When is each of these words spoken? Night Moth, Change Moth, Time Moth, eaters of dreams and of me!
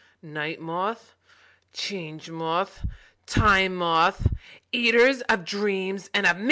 Night 0.21 0.59
Moth, 0.59 1.15
Change 1.73 2.29
Moth, 2.29 2.85
Time 3.25 3.75
Moth, 3.75 4.27
eaters 4.71 5.21
of 5.21 5.45
dreams 5.45 6.09
and 6.13 6.25
of 6.25 6.35
me! 6.37 6.39